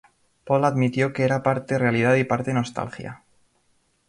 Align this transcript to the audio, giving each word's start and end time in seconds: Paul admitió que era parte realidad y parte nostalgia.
Paul 0.45 0.65
admitió 0.65 1.13
que 1.13 1.23
era 1.25 1.43
parte 1.43 1.77
realidad 1.77 2.15
y 2.15 2.23
parte 2.23 2.55
nostalgia. 2.55 3.21